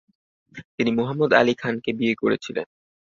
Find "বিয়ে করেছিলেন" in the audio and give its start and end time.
1.93-2.67